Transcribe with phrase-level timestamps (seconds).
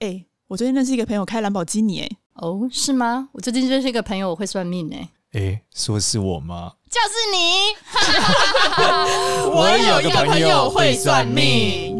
[0.00, 3.28] 哎，我最近认识一个朋友开兰博基尼，哎，哦，是吗？
[3.32, 6.72] 我最近认识一个朋友，我会算命，哎，哎，说是我吗？
[6.88, 7.74] 就是你。
[9.52, 11.98] 我有一个朋友会算命。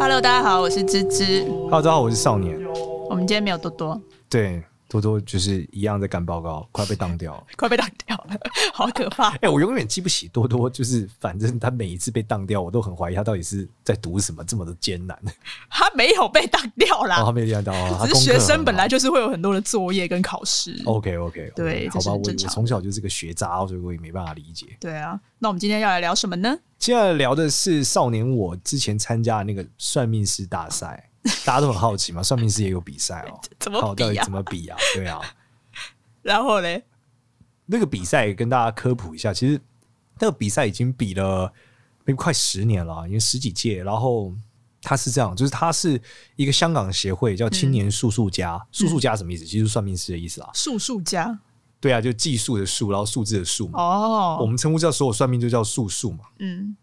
[0.00, 1.44] Hello，大家好，我是芝芝。
[1.44, 2.60] Hello，大家好，我是少年。
[3.08, 4.00] 我们今天没有多多。
[4.28, 4.60] 对。
[4.88, 8.36] 多多就是一样在赶报告，快被当掉了， 快被当掉了，
[8.72, 9.28] 好可怕！
[9.34, 15.18] 哎、欸，我永远记不起多多，就是反正他每一次被当掉，我都很怀疑他到底是在读什么这么的艰难。
[15.68, 18.06] 他没有被当掉啦，哦、他没有被当掉啊。
[18.06, 20.80] 只是学生本来就是会有很多的作业跟考试。
[20.86, 24.66] OK OK，, 对，好吧，我我从小就是个学渣，所以我也没办法理解。
[24.80, 26.58] 对啊，那我们今天要来聊什么呢？
[26.78, 31.07] 接下来聊的是少年我之前参加的那个算命师大赛，
[31.44, 34.06] 大家都很好奇嘛，算命师也有比赛哦， 怎么比啊？
[34.06, 34.76] 到底怎么比啊？
[34.94, 35.20] 对啊。
[36.22, 36.84] 然后嘞，
[37.66, 39.60] 那个比赛跟大家科普一下，其实
[40.18, 41.52] 那个比赛已经比了
[42.16, 43.82] 快十年了，已经十几届。
[43.82, 44.32] 然后
[44.82, 46.00] 他是这样，就是他是
[46.36, 48.60] 一个香港协会，叫青年术数家。
[48.72, 49.44] 术数、嗯、家什么意思？
[49.44, 50.50] 其实是算命师的意思啊。
[50.54, 51.38] 术数家，
[51.80, 53.80] 对啊，就技术的术，然后数字的数嘛。
[53.80, 56.24] 哦，我们称呼叫所有算命就叫术数嘛。
[56.38, 56.76] 嗯，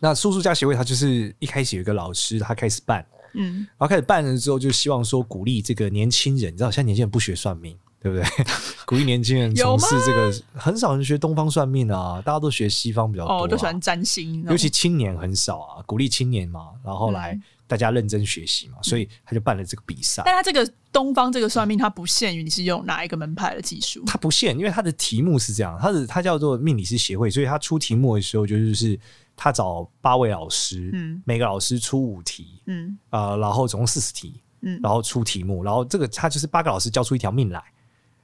[0.00, 7.76] 那术数家协会，它就是一开始有一个老师，他开始办，嗯，然后开始办了之后，就希望说鼓励这个年轻人，你知道，现在年轻人不学算命。
[8.00, 8.24] 对不对？
[8.86, 13.40] 鼓励年轻人 从事这个，很少人学东方算命啊，大家都学西方比较多，啊。
[13.42, 15.82] 哦，都喜欢占星，尤其青年很少啊。
[15.84, 20.22] 鼓励青年嘛，然后来大家认真学习嘛，嗯、所以他就办了这个比赛。
[20.24, 28.96] 但他这个东方这个算命，它不限于你是用哪一个门派的技术，它不限，因为它的题目是这样，它的它叫做命理师协会，所以他出题目的时候就是
[29.38, 37.62] 他找八位老师，嗯，每个老师出五题，嗯，呃，然后总共四十题，嗯，然后出题目，然后这个他就是八个老师交出一条命来。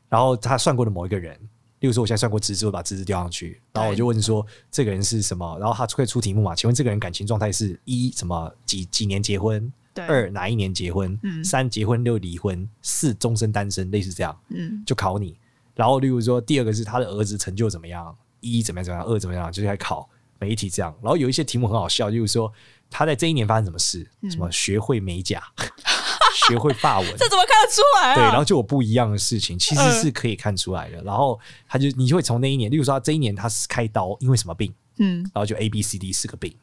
[0.08, 1.34] 然后他算过的某一个人，
[1.80, 5.56] 例如说我现在算过芝芝，我把芝芝调上去，然后我就问说这个人是什么？
[5.58, 6.54] 然后他会出题目嘛？
[6.54, 9.72] 请问这个人感情状态是一什么几几年结婚？
[10.08, 11.16] 二哪一年结婚？
[11.22, 12.68] 嗯、三结婚六离婚？
[12.82, 13.88] 四终身单身？
[13.92, 15.38] 类似这样，嗯，就考你。
[15.74, 18.16] 然后例如说第二个是他的儿子成就怎么样？
[18.41, 19.08] 一怎么样怎么样？
[19.08, 19.50] 二怎么样？
[19.50, 20.08] 就是来考
[20.44, 20.94] 每一题这样。
[21.03, 22.53] 然后有一些题目很好笑，就是说
[22.91, 24.06] 他在这一年发生什么事？
[24.21, 25.43] 嗯、什么学会美甲？
[26.47, 28.15] 学会法文， 这怎么看得出来啊？
[28.16, 31.00] 对，然后就有不一样的事情，其实是可以看出来的。
[31.00, 34.75] 嗯、然后他就你就会从那一年，例如说他这一年他是开刀，因为什么病？
[34.99, 36.54] 嗯，然后就 A B C D 四个病，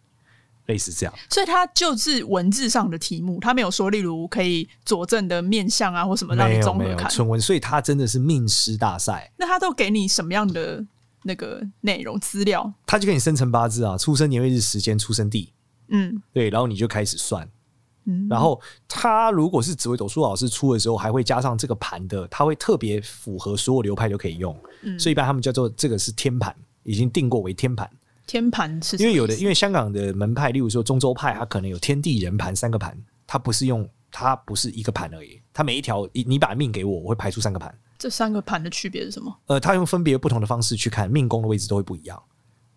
[0.68, 1.14] 类似这样。
[1.30, 7.09] 所以他就是文字上的题目，他没有说，例如可以佐证的面相啊，或什么让你综合看。
[7.09, 9.31] 纯文，所以他真的是命师大赛。
[9.38, 10.86] 那他都给你什么样的
[11.24, 12.74] 那个内容资料？
[12.86, 15.54] 他就给你生成八字啊，出生年月日时间，出生地。
[15.90, 17.48] 嗯，对，然后你就开始算。
[18.06, 27.88] 嗯然后他如果是紫微斗数老师出的时候，还会加上这个盘的，他会特别符合所有流派都可以用，嗯、所以一般他们叫做这个是天盘，已经定过为天盘。
[28.26, 37.72] 天盘是因为有的，因为香港的门派，例如说中州派，它可能有天地人盘三个盘，它不是用它不是一个盘而已，它每一条你把命给我，我会排出三个盘。
[38.01, 39.31] 这三个盘的区别是什么？
[39.45, 42.19] 呃，他用分别不同的方式去看命宫的位置都会不一样，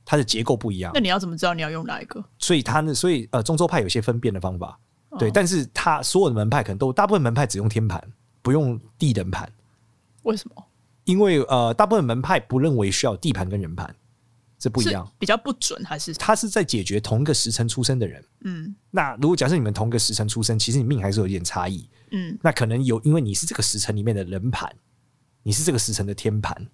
[0.04, 0.92] 它的结构不一样。
[0.92, 2.22] 那你要怎么知道你要用哪一个？
[2.38, 4.78] 所以他呢，所以呃，中州派有些分辨的方法。
[5.18, 8.06] 对，但是他所有的门派可能都大部分门派只用天盘，
[8.42, 9.50] 不用地人盘。
[10.24, 10.62] 为什么？
[11.04, 13.94] 因为呃，大部分门派不认为需要地盘跟人盘，
[14.58, 16.12] 这不一样，比较不准还是？
[16.14, 18.24] 他是在解决同一个时辰出生的人。
[18.42, 21.88] 嗯，那如果假设你们同一个时辰出生，其实你命还是有一点差异。
[22.10, 24.74] 嗯，那可能有，因为你是这个时辰里面的人盘，
[25.44, 26.66] 你是这个时辰的天盘。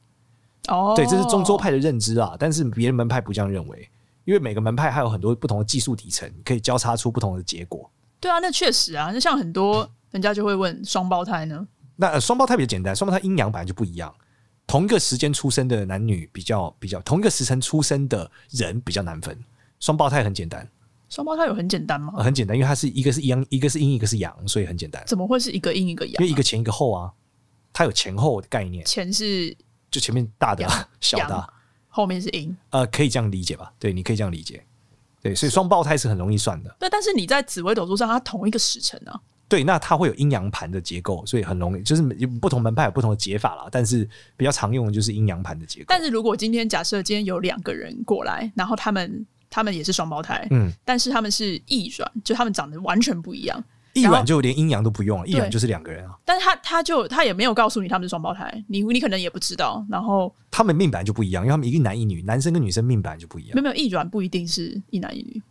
[0.69, 3.89] 哦，对，这是中州派的认知啊，但是别的门派不这样认为，
[4.25, 7.91] 因为每个门派还有很多不同的技术底层，可以交叉出不同的结果。
[8.19, 11.67] 对啊，那确实啊，那像很多人家就会问双胞胎呢。
[11.97, 14.15] 那双胞胎比较简单，双胞胎阴阳本来就不一样。
[14.67, 19.37] 同一个时间出生的男女比较比较，同一个时辰出生的人比较难分。
[19.81, 20.69] 双胞胎很简单。
[21.09, 22.13] 双胞胎有很简单吗？
[22.17, 25.03] 呃，很简单，因为它是一个是阳，一个是阴，一个是阳，所以很简单。
[25.07, 26.21] 怎么会是一个阴一个阳啊？
[26.21, 27.13] 因为一个前一个后啊，
[27.73, 28.85] 它有前后的概念。
[28.85, 29.57] 前是
[29.91, 31.53] 就前面大的阳小的，
[31.89, 32.57] 后面是阴。
[32.71, 33.73] 呃，可以这样理解吧？
[33.79, 34.65] 对，你可以这样理解。
[35.23, 36.75] 对，所以双胞胎是很容易算的。
[36.79, 39.21] 对，但是你在紫微斗数上，它同一个时辰啊。
[39.49, 42.03] 对，那它会有阴阳盘的结构，所以很容易，就是
[42.41, 43.67] 不同门派有不同的解法啦。
[43.71, 45.87] 但是比较常用的就是阴阳盘的结构。
[45.89, 53.63] 但是如果今天假设今天有两个人过来，然后他们他们也是双胞胎，嗯，但是他们是异卵，就他们长得完全不一样。
[54.01, 56.19] 异卵就连阴阳都不用了，一卵就是两个人啊。
[56.25, 59.85] 但是他他就他也没有告诉你他们是双胞胎，你你可能也不知道。
[59.89, 63.51] 然后他们命本来就不一样，因为他们一个男一女，男生跟女生命本来就不一样。
[63.55, 65.43] 没有没有，异卵不一定是一男一女。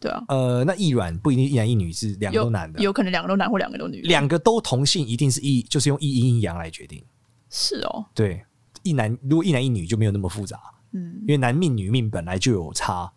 [0.00, 4.02] 对啊，呃，那一卵不一定一男一女，是两个都男的，有可能两个都男或两个都女。
[4.02, 7.02] 两个都同性，一定是一，就是用一阴一阳来决定。
[7.48, 8.44] 是哦，对，
[8.82, 10.60] 一男如果一男一女就没有那么复杂，
[10.92, 13.10] 嗯，因为男命女命本来就有差，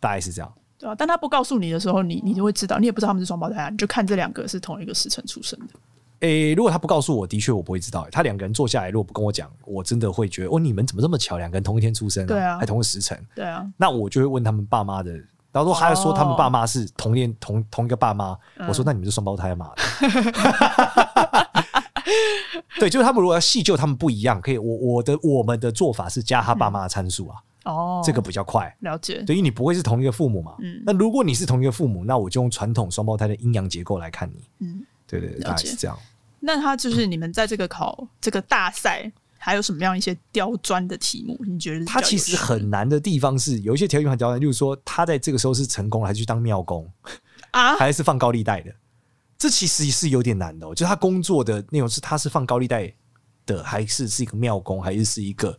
[0.00, 0.50] 大概是这样。
[0.82, 5.66] 对啊，但他不告诉你的时候，你你就会知道，你也不知道他们是双胞胎啊，你就看这两个是同一个时辰出生的。
[6.20, 8.06] 诶、欸，如果他不告诉我，的确我不会知道。
[8.10, 13.64] 他两个人坐下来，如果不跟我讲，我真的会觉得，哦，你们怎么这么巧，两个人同一天出生、啊，对啊，还同个时辰，对啊。
[13.76, 15.12] 那我就会问他们爸妈的，
[15.52, 18.36] 然后说他说他们爸妈是同年、哦、同同一个爸妈，
[18.68, 19.70] 我说那你们是双胞胎嘛？
[22.78, 24.58] 对，就是他们如果要细究，他们不一样，可以。
[24.58, 29.22] 我我的我们的做法是加他爸妈的参数啊，哦、嗯，这个比较快，了解。
[29.22, 30.54] 等于你不会是同一个父母嘛？
[30.60, 30.82] 嗯。
[30.84, 34.44] 那如果你是同一个父母，那我就用传统双胞胎的阴阳结构来看你。
[34.60, 35.98] 嗯，对对对，大概是这样。
[36.40, 41.38] 那他就是你们在这个考、嗯、这个大赛，还有什么样一些刁钻的题目？
[41.46, 46.90] 你觉得他其实很难的地方是有一些条件很刁钻，就是说他在这个时候是成功还是去当庙公
[47.52, 48.72] 啊， 还是放高利贷的？
[49.42, 50.72] 这其实是有点难的、哦。
[50.72, 52.94] 就他工作的内容是他是放高利贷
[53.44, 55.58] 的，还是是一个庙工，还是是一个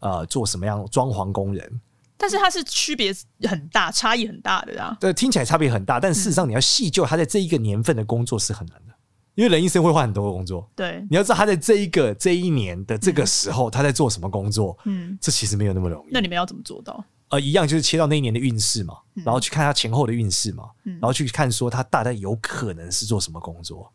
[0.00, 1.80] 呃做什么样装潢工人？
[2.18, 3.10] 但是他是区别
[3.48, 4.94] 很大，差异很大的啊。
[5.00, 8.92] 对，听起来差别很大，但事实上你要细究他在这一个年份的工作是很难的。
[9.34, 16.10] 因为人一生会换很多的工作，对，你要知道他在这一个这一年的这个时候他在做什么工作，嗯，这其实没有那么容易。
[16.12, 17.02] 那你们要怎么做到？
[17.32, 18.94] 呃，一样就是切到那一年的运势嘛，
[19.24, 23.90] 然后去看他前后的运势嘛，然后去看说他大概有可能是做什么工作。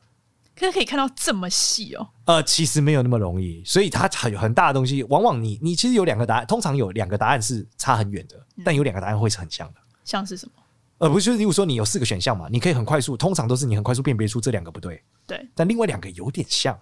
[0.56, 2.10] 可是可以看到这么细哦？
[2.26, 9.80] 呃，其实没有那么容易，所以它很很大的东西，往往你你其实有两个答案，通常有两个答案是差很远的，但有两个答案会是很像的。
[10.04, 10.54] 像是什么？
[10.98, 15.00] 呃，不是，就是，例如说你有四个选项嘛，你可以很快速，通常都是你很快速辨别出这两个不对。
[15.28, 16.76] 对，但另外两个有点像，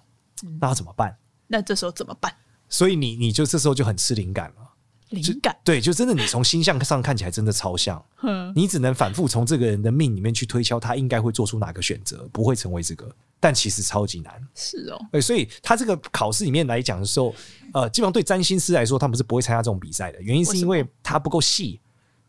[0.61, 1.17] 那要怎么办？
[1.47, 2.33] 那这时候怎么办？
[2.69, 4.71] 所以你你就这时候就很吃灵感了。
[5.09, 5.55] 灵感？
[5.63, 8.03] 对，就真的你从星象上看起来真的超像，
[8.55, 13.09] 你只能反复从这个人的命里面去推敲他应该会做出哪个选择，不会成为这个，
[13.39, 14.33] 但其实超级难。
[14.55, 17.33] 是哦，对，所以他这个考试里面来讲的时候，
[17.73, 21.79] 呃，基本上对占星师来说，他们是不会参加这种比赛的，原因是因为他不够细，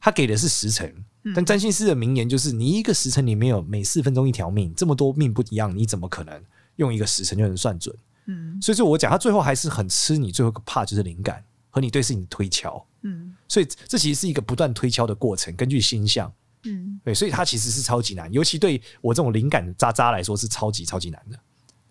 [0.01, 0.95] 他给的是时辰。
[1.35, 6.41] 但占星师的名言就是：你一个时辰里面有每四分钟一条命，这么多命不一样，你怎么可能
[6.77, 7.93] 用一个时辰就能算准？
[8.27, 11.43] 嗯，所以说我讲他最后还是很吃你最后一个 part 就是灵感
[11.77, 12.83] 和你对事情的推敲。
[13.03, 16.33] 嗯，所以这其实是一个不断推敲的过程，根据星象。
[16.65, 21.39] 嗯，对，所以它其实是超级难，尤其对我这种灵感渣渣来说是超级超级难的。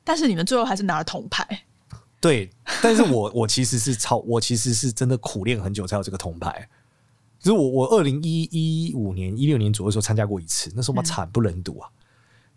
[0.04, 1.48] 但是你们最后还是拿了铜牌。
[2.20, 2.50] 对，
[2.82, 6.68] 但是我 我其实是超，我其实是真的苦练很久才有这个铜牌。
[7.38, 11.88] 其实我我二零一一五年一六年左右的时候参加过一次，那时候嘛惨不忍睹啊。
[11.92, 11.95] 嗯、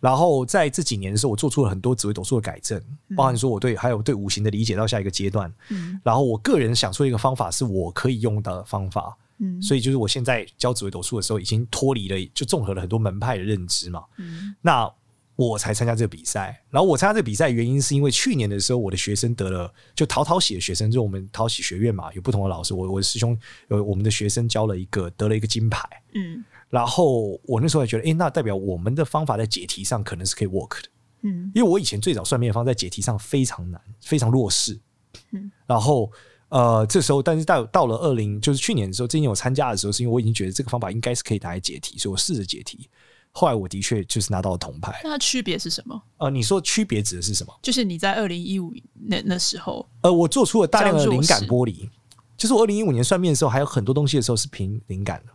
[0.00, 2.78] 然后在这几年的时候，我做出了很多紫微斗数的改正，
[3.08, 5.52] 嗯、包含说我对还有对五行的理解到下一个阶段。
[5.70, 9.16] 嗯、然后我个人想出一个方法是我可以用的方法。
[9.38, 14.04] 嗯、所以就是我现在教紫微斗数的时候，已经脱离了就综合了很多门派的认知嘛。
[14.18, 14.90] 嗯、那。
[15.38, 30.88] 我才参加这个比赛，然后我参加这个比赛原因是因为去年的时候，我的学生得了，就陶陶喜的学生，就我们陶喜学院嘛，有不同的老师，我我的师兄，呃，我们的学生教了一个得了一个金牌，嗯，然后我那时候还觉得，诶，那代表我们的方法在解题上可能是可以 work 的，
[31.22, 34.78] 嗯，因为我以前最早算命的方在解题上非常难，非常弱势，
[35.32, 36.10] 嗯，然后
[36.50, 42.88] 呃，这时候但是到到了二零就是去年的时候，今年我参加的时候，是因为我已经觉得这个方法应该是可以拿来解题，所以我试着解题。
[43.30, 45.00] 后来我的确就是拿到了铜牌。
[45.04, 46.02] 那它区别是什么？
[46.16, 47.54] 呃，你说区别指的是什么？
[47.62, 51.88] 就是你在二零一五那那时候，呃，我做出了大量的灵感剥离。
[52.36, 55.32] 就是我二零一五年算命的时候，还有很多东西的时候是凭灵感的。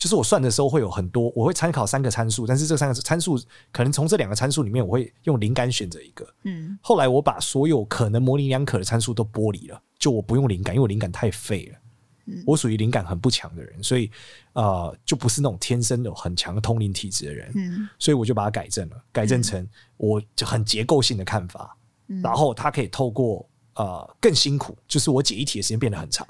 [0.00, 3.38] 就是我算的时候会有很多，我会参考三个参数，但是这三个参数
[3.70, 6.26] 可能从这两个参数里面，我会用灵感选择一个。
[6.44, 6.78] 嗯。
[6.80, 11.78] 后来我把所有可能模棱两可的参数都剥离了，就我不用灵感，因为我灵感太废了。
[12.26, 14.08] 嗯我属于灵感很不强的人，所以
[14.52, 17.50] 呃，就不是那种天生有很强的通灵体质的人。
[17.56, 21.76] 嗯，所以我就把它改正了，改正成我就很结构性的看法。
[22.06, 26.26] 嗯，然后它可以透过呃更辛苦，就是我解一题的时间变得很长。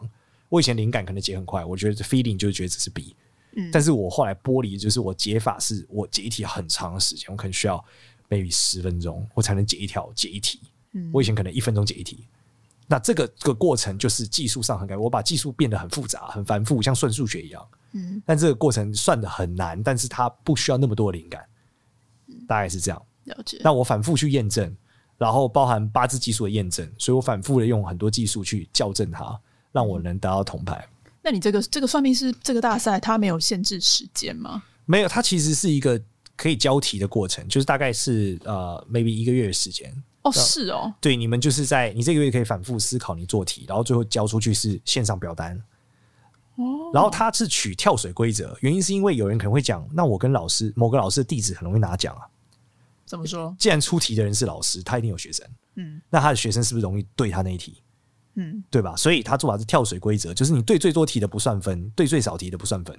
[0.48, 3.14] 我以前灵感可能解很快，我觉得 feeling 就是觉得这是 B。
[3.56, 7.84] 嗯，但是我后来剥离，就是我解法是我解一题很长的时间，我可能需要
[8.28, 10.60] maybe 十分钟，我才能解一条解一题。
[10.92, 12.26] 嗯，我以前可能一分钟解一题。
[12.86, 17.64] 那这个这个过程就是技术上很改，我把技术变得很复杂、很繁复，像算数学一样。
[17.92, 21.44] 嗯，但这个过程算的很难，但是它不需要那么多灵感，
[22.48, 23.00] 大概是这样。
[23.24, 23.60] 了解。
[23.62, 24.76] 那我反复去验证，
[25.18, 29.40] 然后包含八字技术的验证，所以我反复的用很多技术去校正它，
[29.70, 30.84] 让我能达到铜牌。
[31.22, 34.62] 那你这个这个算命是这个大赛，它没有限制时间吗？
[34.86, 36.00] 没有，它其实是一个
[36.36, 39.94] 可以交题的过程，就是大概是呃，maybe 一个月的时间。
[40.22, 45.56] 哦，是哦，对，你们就是在你这个月可以反复思考你做题，然后最后交出去是线上表单。
[46.56, 52.28] 哦，然后它是取跳水规则，原因是因为有人可能会讲，那我跟老师某个老师的弟子很容易拿奖啊。
[53.06, 53.54] 怎么说？
[53.58, 55.46] 既然出题的人是老师，他一定有学生，
[55.76, 57.82] 嗯，那他的学生是不是容易对他那一题？
[58.34, 58.94] 嗯，对吧？
[58.96, 62.98] 所以他做法是跳水规则，就是你对最多题的不算分，对最少题的不算分。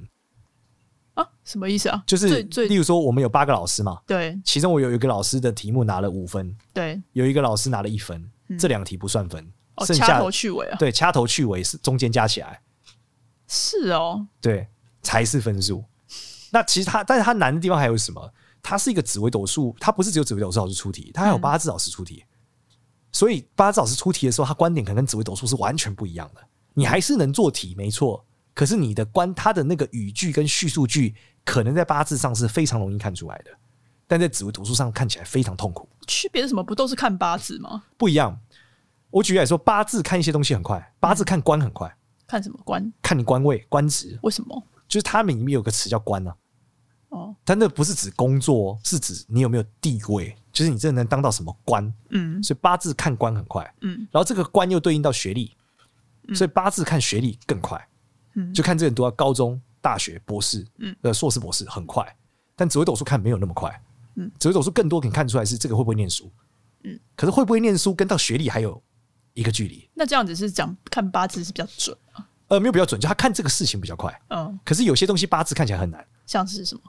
[1.13, 2.03] 啊，什么意思啊？
[2.07, 9.45] 就是例如说，我们有八个老师嘛，对，其中我有一个老师的题目拿了五分，对，有一个老师拿了一分，嗯、这两题不算分，
[9.75, 12.61] 哦、剩下掐头去尾啊，对，掐头去尾是中间加起来，
[13.47, 14.67] 是哦，对，
[15.01, 15.83] 才是分数。
[16.50, 18.33] 那其实它，但是它难的地方还有什么？
[18.63, 22.30] 它是一个紫微斗数，它不是只有紫微斗数老师出题，它还有八字老师出题，嗯、
[23.12, 26.41] 所以八字老师出题的时候，他观点可能跟紫微斗数是完全不一样的。
[26.74, 28.25] 你还是能做题，没错。
[28.53, 33.51] 可是你的观，他的那个语句跟叙述句，可能在八字上是非常容易看出来的，
[34.08, 35.88] 但在紫微斗数上看起来非常痛苦。
[36.08, 36.63] 区别是什么？
[36.63, 37.84] 不都是看八字吗？
[37.98, 38.39] 不一样。
[39.10, 41.94] 我举例来说，八字看一些东西很快，八字看官很快。
[42.27, 42.91] 看什么官？
[43.01, 44.18] 看你官位、官职。
[44.24, 44.63] 为什么？
[44.88, 46.36] 就是他们里面有个词叫官呢、啊。
[47.10, 47.36] 哦。
[47.44, 51.93] 但那不是指工作，是指你有没有地位，就是你真的能当到什么官。
[52.10, 52.41] 嗯。
[52.43, 53.74] 所以八字看官很快。
[53.81, 54.08] 嗯。
[54.12, 55.55] 然后这个官又对应到学历。
[56.36, 57.89] 所以八字看学历更快，
[58.36, 62.15] 嗯，就看这个人读到高中、大学、博士，嗯，呃，硕士、博士很快，
[62.55, 63.81] 但紫微斗数看没有那么快，
[64.15, 66.31] 嗯，紫微斗数更多可以看出来是这个会不会念书，
[66.84, 68.81] 嗯，可是会不会念书跟到学历还有
[69.34, 69.89] 一个距离。
[69.93, 72.25] 那这样子是讲看八字是比较准啊？
[72.50, 76.81] 呃，没有比较准，就他看这个事情比较快，嗯，可是有些东西八字看起来很难，像是什么？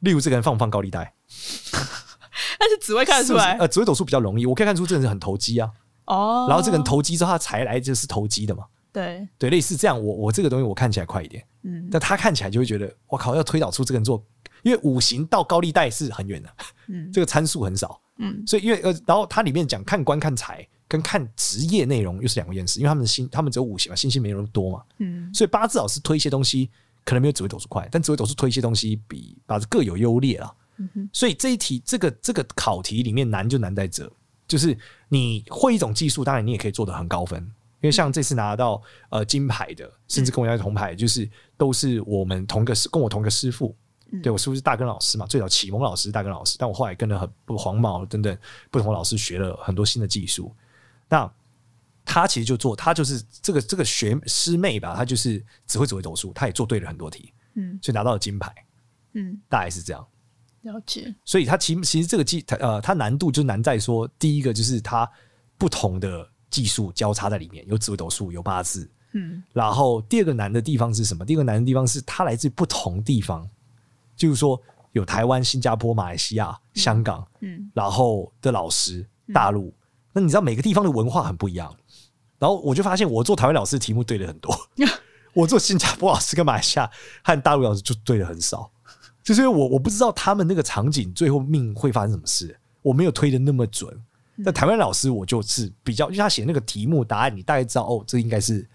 [0.00, 1.14] 例如这个人放不放高利贷？
[2.58, 5.70] 但是紫薇看得出来，呃，紫微斗数比较容易，我可以看出这个人很投机啊。
[6.06, 8.64] 哦，然后这个人投机之后，他才来就是投机的嘛。
[8.92, 9.26] 对。
[9.38, 14.20] 对，类似这样，我我这个东西我看起来快一点，嗯，但他看起来就会觉得，我靠，要推导出这个人做，
[14.62, 16.50] 因为五行到高利贷是很远的，
[16.88, 26.68] 嗯， 这个参数很少，嗯，所以因为呃，然后它里面讲看官看财跟看职业内容又是两个件事，因为他们的星他们只有五行嘛，星星没有那么多嘛，嗯，所以八字老师推一些东西
[27.04, 30.52] 可能没有紫微斗数快，但紫微斗数推一些东西比八字各有优劣啦，
[31.12, 34.10] 所以这一题这个这个考题里面难就难在这。
[34.48, 34.76] 就是
[35.08, 43.72] 你会一种技术，当然你也可以做得很高分，因为像这次拿到呃金牌的，甚至跟我一样铜牌，就是都是我们同个师，跟我同个师傅，
[44.20, 48.36] 对我师傅是大根老师嘛，最早启蒙老师大根老师，但我后来跟了很不黄毛等等
[48.72, 50.52] 不同的老师学了很多新的技术。
[51.08, 51.32] 那
[52.04, 58.52] 他其实就做，他就是这个这个学师妹吧，他就是只会紫微斗数，他也做对了很多题，嗯，所以拿到了金牌，
[59.12, 60.04] 嗯，大概是这样。
[60.62, 65.10] 了解，所以它其其实这个技呃，它难度就难在说，第一个就是它
[65.56, 71.24] 不同的技术交叉在里面，有紫微斗数，有八字，嗯，然后第二个难的地方是什么？
[71.24, 73.48] 第二个难的地方是它来自不同地方，
[74.16, 74.60] 就是说
[74.92, 79.72] 有台湾、新加坡、马来西亚、香港，嗯，然后的老师，大陆，
[80.12, 81.74] 那你知道每个地方的文化很不一样，
[82.38, 84.54] 然后我就发现我做台湾老师的题目对的很多，
[85.32, 86.90] 我做新加坡老师跟马来西亚
[87.22, 88.70] 和大陆老师就对的很少。
[89.22, 93.94] 就是我我不知道他们那个场景最后命会发生什么事，我没有推的那么准。
[94.34, 98.66] 那台湾老师我就是比较，因为他写那个题目答案，你大概知道哦，这应该是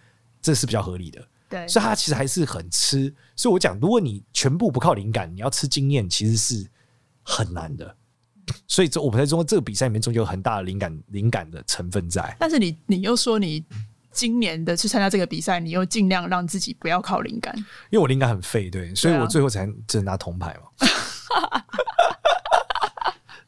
[0.42, 1.28] 这是比较合理的。
[1.50, 3.14] 对，所以他其实还是很吃。
[3.36, 6.68] 所以我讲，如果你全部不靠灵感，你要吃经验，其实是
[7.24, 7.96] 很难的。
[8.68, 12.36] 所以这我们在中国这个比赛里面，中间有很大的灵感灵感的成分在。
[12.40, 13.64] 但是你你又说你。
[14.16, 17.54] 今年的去参加这个比赛，你又尽量让自己不要靠灵感，
[17.90, 20.88] 因为我灵感很废，对，所以我最后才只能拿铜牌嘛。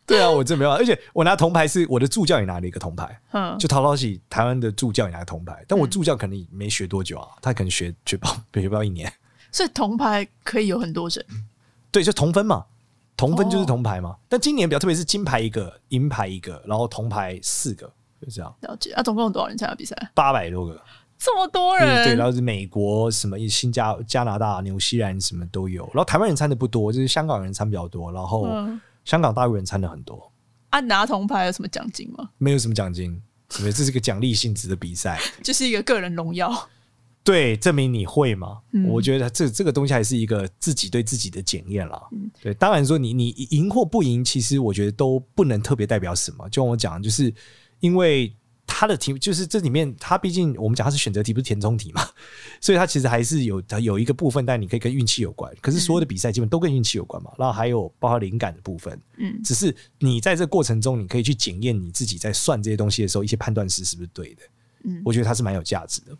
[0.05, 8.27] 对啊，我真没办法，而且我拿铜牌是我的助教也拿了一个铜牌，嗯，就陶陶喜台湾的助教也拿铜牌，但我助教可能没学多久啊，他可能学学不
[8.59, 9.12] 学不到一年，
[9.51, 11.25] 所以铜牌可以有很多人，
[11.91, 12.65] 对，就同分嘛，
[13.15, 14.09] 同分就是铜牌嘛。
[14.09, 17.91] 哦、但今年比较特别，是金牌一个，银牌一个，然后铜牌四个。
[18.19, 19.95] 就这样了解啊，总共有多少人参加比赛？
[20.15, 20.81] 八百多个，
[21.19, 22.05] 这么多人。
[22.05, 25.83] 对，然后是美国什么新加加拿大、纽西兰什么都有。
[25.93, 28.12] 然后台湾人参的不多，就是香港人参比较多。
[28.12, 28.47] 然后
[29.05, 30.31] 香港、大陆人参的很多。
[30.71, 32.29] 啊，拿铜牌有什么奖金吗？
[32.39, 36.51] 没有什么奖金，这是一个奖励性质的比赛， 就是一个个人荣耀。
[37.24, 38.59] 对，证明你会嘛？
[38.71, 42.01] 嗯、我觉得这这个东西还是一个自己对自己的检验啦。
[42.12, 46.50] 嗯、对，当然说你你赢或不赢，其实我觉得都不能特别代表什么。
[46.50, 47.31] 就像我讲，就是。
[47.79, 48.34] 因为
[48.65, 52.07] 它的题就是这里面，它毕竟我们讲它是选择题，不是填充题嘛，
[52.62, 55.51] 所以它其实还是有它有一个部分，但你可以跟运气有关。
[55.62, 64.41] 可是所有的比赛基本都跟运气有关嘛，然后还有包括灵感的部分，嗯，只是你在这个过程中，你可以去检验你自己在算这些东西的时候，一些判断是是不是对的，
[64.84, 66.15] 嗯，我觉得它是蛮有价值的。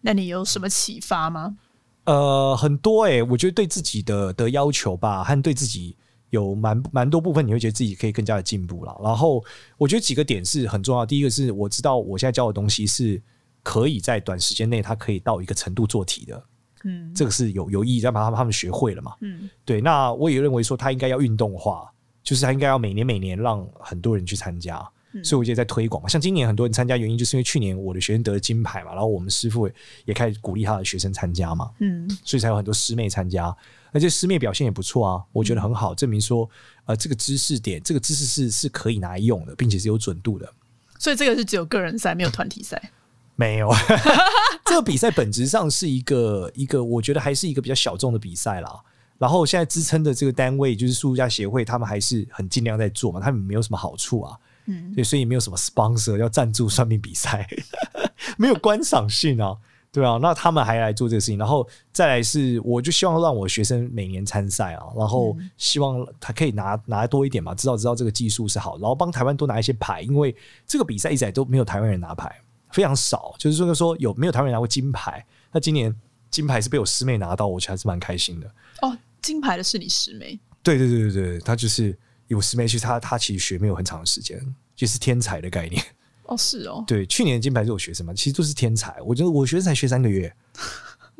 [0.00, 1.56] 那你有什么启发吗？
[2.04, 5.96] 呃，很多诶、欸，我觉得对自己的的要求吧，和对自己。
[6.32, 9.00] 有蛮蛮多部分，你会觉得自己可以更加的进步了。
[9.04, 9.44] 然后
[9.76, 11.04] 我觉得几个点是很重要。
[11.04, 13.20] 第一个是我知道我现在教的东西是
[13.62, 16.44] 可以在短时间内，它可以到一个程度做题的。
[16.84, 19.14] 嗯，这个是有有意义，让他们他们学会了嘛。
[19.20, 19.80] 嗯，对。
[19.82, 24.82] 那我也认为说他应该要运动化，就是他应该要每年每年让很多人去参加。
[25.22, 26.08] 所以我觉得在推广嘛。
[26.08, 29.68] 像今年很多人参加，原因就是因为去年我的学生得了金牌嘛，然后我们师傅
[30.06, 33.54] 也开始鼓励他的学生参加嘛，嗯，所以才有很多师妹参加，
[33.92, 36.48] 而且师妹表现也不错啊，我觉得很好，证明说
[36.86, 40.52] 呃这个知识点，这个知识是是可以拿来用的，并且是有准度的。
[40.98, 42.90] 所以这个是只有个人赛，没有团体赛。
[43.34, 43.70] 没有，
[44.66, 48.80] 这个比赛本质上是一个一个，我觉得还是一个比较小众的比赛啦。
[49.18, 57.48] 然后现在支撑的这个单位就是术家协会，他们还是很尽量在做嘛，他们没有什么好处啊，嗯，对，所以没有什么 sponsor 要赞助算命比赛，
[58.36, 59.56] 没有观赏性啊，
[59.92, 70.34] 对啊，那他们还来做这个事情，然后再来是，我就希望让我学生每年参赛啊，然后希望他可以拿拿多一点嘛，知道知道这个技术是好，然后帮台湾多拿一些牌，因为
[70.66, 72.34] 这个比赛一直来都没有台湾人拿牌。
[72.70, 75.22] 非常少，就是说说有没有台湾人拿过金牌？
[75.52, 75.94] 那今年
[76.30, 78.50] 金牌是被我师妹拿到，我觉得还是蛮开心的。
[78.80, 80.40] 哦，金牌的是你师妹？
[80.62, 81.94] 对对对对对，她就是
[82.28, 84.40] 有师妹，其实她她其实学没有很长的时间，
[84.74, 85.84] 就是天才的概念。
[86.32, 86.84] 哦，是哦。
[86.86, 89.00] 对，去年的金牌是我学生嘛，其实都是天才。
[89.02, 90.34] 我觉得我学生才学三个月，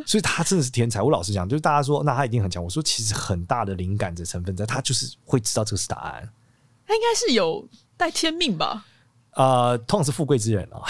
[0.06, 1.02] 所以他真的是天才。
[1.02, 6.28] 我老实讲，就是大家说那他一定很强，我说其实很大的灵感的成分在，他就是会知道这个是答案。
[6.86, 7.66] 他应该是有
[7.96, 8.84] 带天命吧？
[9.34, 10.82] 呃，通常是富贵之人啊，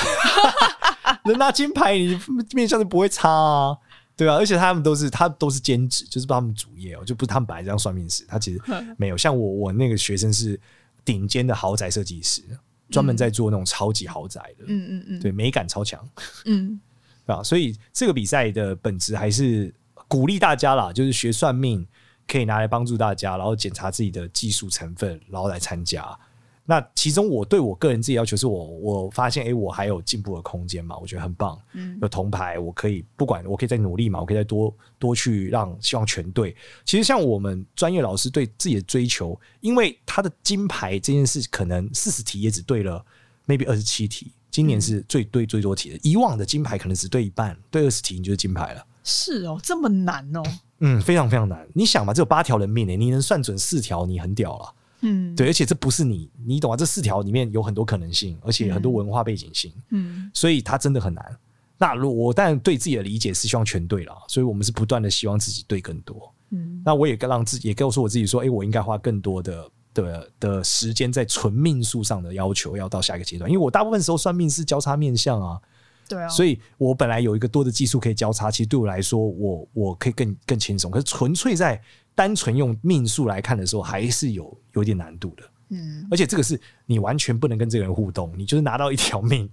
[1.26, 2.18] 能拿金牌，你
[2.52, 3.76] 面相就不会差啊，
[4.16, 8.60] 对啊，而且他们都是他都是兼职，就是帮他们主业哦，就不是他们本来这样算命师，他其实
[8.98, 9.16] 没有。
[9.16, 10.58] 像我，我那个学生是
[11.04, 12.42] 顶尖的豪宅设计师，
[12.92, 16.06] 专门在做那种超级豪宅的，嗯嗯嗯，对，美感超强，
[16.44, 16.80] 嗯，
[17.26, 19.74] 啊，所以这个比赛的本质还是
[20.06, 21.84] 鼓励大家啦，就是学算命
[22.28, 26.16] 可以拿来帮助大家，然后检查自己的技术成分，然后来参加。
[26.64, 30.96] 那其中，我对我个人自己要求是我，我发现，哎、欸，我还有进步的空间嘛？
[30.96, 31.60] 我觉得很棒。
[31.72, 34.20] 嗯，有铜牌，我可以不管，我可以再努力嘛？
[34.20, 36.54] 我可以再多多去让希望全对。
[36.84, 43.04] 其实像我们专业老师对自己的追求，因为他的金牌这件事，可能四十题也只对了
[43.46, 44.32] maybe 二十七题。
[44.50, 48.86] 今年是最对最多题的，以往的金牌可能只对一半，对二十题你就是金牌了。
[49.02, 50.42] 是哦，这么难哦。
[50.78, 51.66] 嗯，非常非常难。
[51.74, 54.74] 你想嘛，只有八条人命诶，你能算准四条，你很屌了。
[55.02, 56.76] 嗯，对，而且这不是你，你懂啊？
[56.76, 61.36] 这四条里面有很多可能性，而且很多文化背景性，嗯，所以它真的很难。
[61.78, 66.32] 那如果我当然对自己的理解是希望全对了，所以我们是不断的希望自己对更多。
[66.50, 75.60] 嗯，那我也让自己也告诉我自己说，哎，我应该花更多的的的时间在纯命数上的要求，要到下一个阶段，因为我大部分时候算命是交叉面相啊。
[76.08, 80.90] 对啊，所以我本来有一个多的技术可以交叉，其实对我来说，我我可以更更轻松。
[80.90, 81.80] 可是纯粹在
[82.14, 85.42] 单纯用命数来看的时候，还是有有点难度的。
[85.70, 89.48] 嗯，而且这个是你完全不能跟这个人互动，你就是拿到一条命，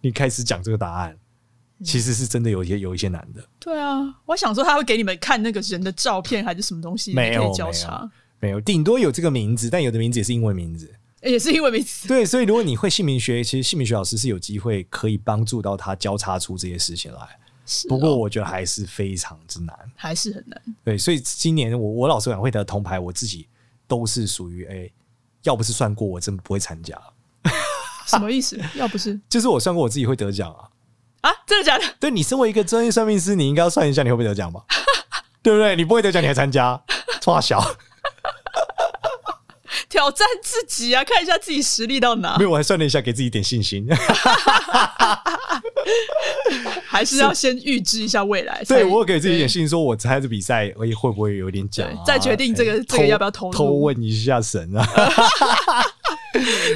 [0.00, 1.16] 你开始讲这个答案，
[1.84, 3.46] 其实是真的有一些有一些难的。
[3.58, 10.94] 对啊，我想说他会给你们看那个人的照片还是什么东西，没有交叉，没有，顶多有这个名字，但有的名字也是英文名字。
[11.20, 12.06] 也是因为名字。
[12.06, 17.20] 对，所以如果你会姓名学，其实姓名学老师是有机会可以帮助到他交叉出这些事情来。
[17.68, 20.60] 是，不过我觉得还是非常之难，还是很难。
[20.82, 23.46] 对，所以今年我我老师讲会得铜牌，我自己
[23.86, 24.90] 都是属于哎，
[25.42, 26.98] 要不是算过，我真的不会参加。
[28.08, 28.58] 什么意思？
[28.74, 30.70] 要不是， 就是我算过我自己会得奖啊！
[31.20, 31.84] 啊，真的假的？
[32.00, 34.64] 对，你身为一个专业算命师，你应该要算一下你会不会得奖吧？
[35.42, 35.76] 对不对？
[35.76, 36.82] 你不会得奖，你还参加？
[37.26, 37.62] 哇小。
[39.88, 42.36] 挑战自己啊，看一下自己实力到哪。
[42.38, 43.86] 没有，我还算了一下，给自己一点信心。
[46.86, 48.62] 还是要先预知一下未来。
[48.66, 52.02] 对，我给自己一点信心，说我猜这比赛，会不会有点奖、啊？
[52.06, 54.86] 再决定这个、欸、这个要不要投偷问一下神啊。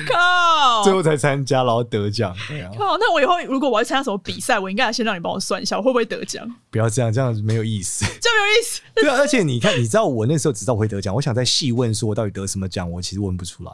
[0.08, 0.82] 靠！
[0.82, 2.34] 最后才参加，然后得奖。
[2.76, 2.96] 靠！
[2.98, 6.44] 那我以后如果我要参加什么比赛，我应该先让你帮我算一下，我会不会得奖？
[6.70, 8.04] 不要这样，这样子没有意思。
[8.04, 8.80] 这样没有意思。
[8.96, 13.70] 对啊，而且你看，你知道我那时候只知道我会得奖，我想再细问说我到底得什么奖，我其实问不出来。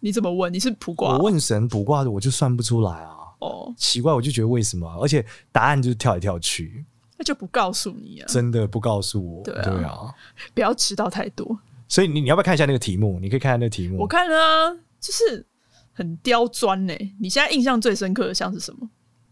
[0.00, 0.52] 你怎么问？
[0.52, 1.16] 你是卜卦？
[1.16, 3.15] 我问神卜卦的，我就算不出来啊。
[3.38, 4.86] 哦，奇怪，我就觉得为什么？
[5.00, 6.84] 而且答案就是跳来跳去，
[7.18, 8.26] 那就不告诉你啊！
[8.28, 9.42] 真的不告诉我。
[9.44, 10.14] 对啊，
[10.54, 11.58] 不要知道太多。
[11.88, 13.18] 所以你你要不要看一下那个题目？
[13.20, 13.98] 你可以看一下那个题目。
[13.98, 15.46] 我看了啊，就是。
[15.98, 17.14] 很刁钻呢、欸。
[17.18, 18.86] 你现在印象最深刻的像是什么？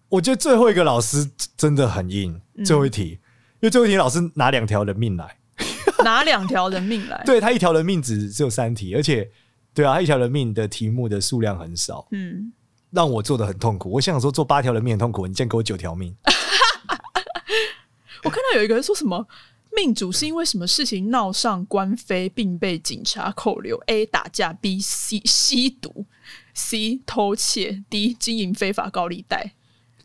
[0.08, 2.40] 我觉得最后一个老师真的很硬。
[2.64, 3.20] 最后一题，嗯、
[3.60, 5.36] 因为最后一题老师拿两条人命来，
[6.02, 7.22] 拿两条人命来。
[7.26, 9.30] 对，他一条人命只只有三题，而且
[9.74, 12.08] 对啊，他一条人命的题目的数量很少。
[12.12, 12.50] 嗯，
[12.94, 13.90] 让我做的很痛苦。
[13.90, 16.14] 我想说做八条人命很痛苦，你竟然给我九条命。
[18.24, 19.26] 我看到有一个人说什么？
[19.76, 26.07] 命主是因为什么事情闹上官非，并被警察扣留？A 打架，B 吸吸毒
[26.54, 29.54] ，C 偷窃，D 经营非法高利贷。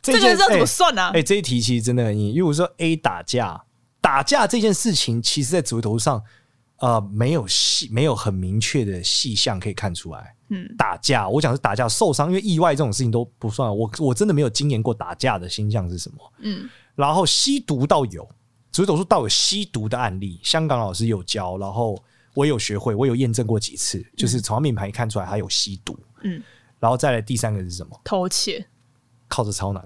[0.01, 1.07] 这个要怎么算呢、啊？
[1.09, 2.29] 哎、欸欸，这一题其实真的很硬。
[2.29, 3.63] 因为我说 A 打架，
[4.01, 6.23] 打架这件事情，其实在主头上，
[6.77, 10.35] 呃，没有细，没有很明确的细项可以看出来。
[10.49, 13.75] 嗯，打架，我讲是打架受伤，因为意外这种事情都不算。
[13.75, 16.33] 我我真的没有经验过打架的星象是什么？
[16.39, 18.27] 嗯，然后吸毒倒有，
[18.71, 21.97] 紫微斗数倒有吸毒的案例，香港老师有教，然后
[22.33, 25.97] 我有学会，我有验证过几次，就是从他命盘一看出来他有吸毒。
[26.23, 26.41] 嗯，
[26.79, 27.99] 然后再来第三个是什么？
[28.03, 28.65] 偷窃，
[29.27, 29.85] 靠着超难。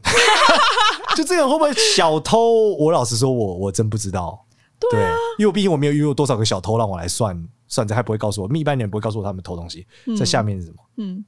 [1.15, 2.73] 就这个会不会小偷？
[2.76, 4.45] 我老实说我，我我真不知道。
[4.80, 7.47] 对，啊、对，因为我毕竟我没有遇过多少个小偷让我来算。
[7.74, 9.88] 算这还不会告诉我，一般人不会告诉我他们偷东西。
[10.16, 10.78] 在下面是什么？
[10.98, 11.26] 嗯，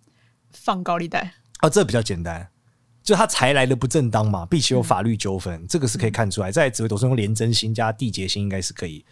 [0.52, 2.48] 放高利贷啊，这比较简单，
[3.02, 6.52] 就他财来的不正当嘛，必须有法律纠纷，嗯、这个是可以看出来。
[6.52, 9.04] 在紫微斗数用廉贞星加地劫星，应该是可以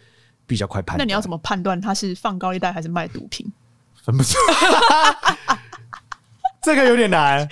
[0.46, 0.98] 比较快判断。
[0.98, 3.44] 那你要怎么判断他是放高利贷还是卖毒品？
[4.04, 4.38] 分不出，
[6.62, 7.48] 这个有点难。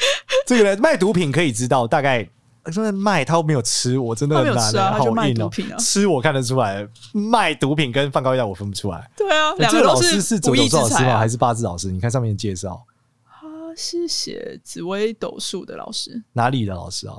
[0.47, 2.29] 这个人卖毒品可以知道大概。
[2.70, 4.79] 真的卖，他又没有吃，我真的很难、欸。
[4.79, 5.79] 啊、好硬哦、喔！
[5.79, 9.11] 吃我看得出来，卖毒品跟放高利贷我分不出来。
[9.16, 11.18] 对啊，两、欸、个老师是紫微斗数老师吗？
[11.18, 11.90] 还是八字老师？
[11.90, 12.85] 你看上面的介绍，
[13.25, 16.22] 他是写紫薇斗数的老师。
[16.35, 17.16] 哪里的老师啊？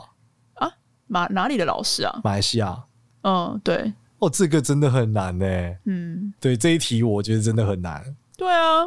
[0.53, 0.71] 啊，
[1.07, 2.21] 马哪里的老师啊？
[2.23, 2.81] 马来西亚。
[3.23, 3.91] 嗯，对。
[4.19, 5.77] 哦，这个真的很难呢、欸。
[5.85, 8.01] 嗯，对，这一题我觉得真的很难。
[8.37, 8.85] 对啊，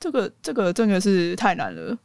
[0.00, 1.98] 这个这个真的是太难了。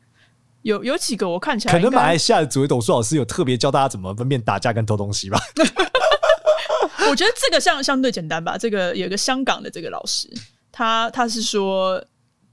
[0.61, 5.39] 有有几个我看起来，可能马来西亚的紫微斗数老师有特别教大家怎么分辨打架跟偷东西吧。
[7.09, 8.57] 我觉得这个相相对简单吧。
[8.57, 10.29] 这个有一个香港的这个老师，
[10.71, 12.03] 他他是说，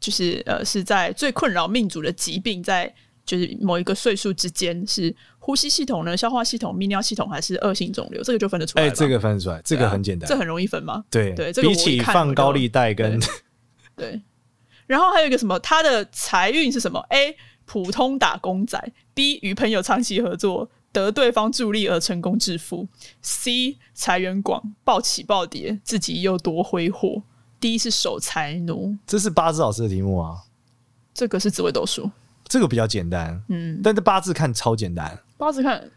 [0.00, 2.92] 就是呃是在最困扰命主的疾病，在
[3.26, 8.84] 就是某一个岁数之间，是呼吸系统呢、消化系统、泌尿系统还是恶性肿瘤，这个就分得出来。
[8.84, 11.04] 哎、欸，这个分得出来，这个很简单，这很容易分吗？
[11.10, 14.22] 对对，这个、比起放高利贷跟对，对，
[14.86, 22.88] 然后还有一个什么，他的财运是什么？A 普通打工仔，B 与朋友长期合作，得对方助力而成功致富
[23.20, 27.22] ，C 财源广，暴起暴跌，自己又多挥霍
[27.60, 28.96] ，D 是守财奴。
[29.06, 30.44] 这是八字老师的题目啊？
[31.12, 32.10] 这个是紫微斗数，
[32.44, 35.18] 这个比较简单，嗯，但这八字看超简单。
[35.36, 35.90] 八字看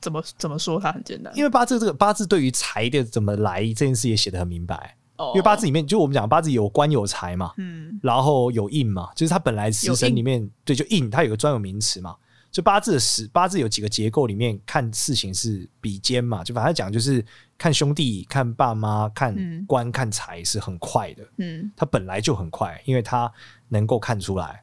[0.00, 1.32] 怎么怎么说它很简单？
[1.36, 4.96] 因为八字这个八字对于财的怎么来这件事也写的很明白。
[5.18, 12.16] 因为八字里面，就我们讲八字有官有财嘛，嗯，然后有印嘛，就是它本来食神里面，对，就印，它有个专有名词嘛。
[12.50, 17.24] 就八字的十八字有几个结构里面看事情是比肩嘛，就反正讲就是
[17.58, 23.28] 看兄弟、看爸妈、看官、看财是很快的，嗯，它本来就很快，因为它
[23.68, 24.62] 能够看出来，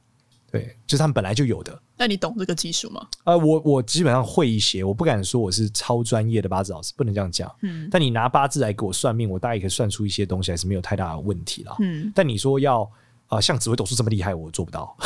[0.49, 1.77] 对，就是他们本来就有的。
[2.01, 3.07] 那你懂这个技术吗？
[3.25, 7.53] 呃，我我基本上会一些，我不敢说我是超专业的八字老师，不能这样讲。
[7.61, 11.75] 嗯，但你拿八字来给我算命，我大概可以算出一些东西，还是没有太大的问题啦。
[11.79, 12.81] 嗯，但你说要
[13.27, 14.97] 啊、呃，像紫微斗数这么厉害，我做不到。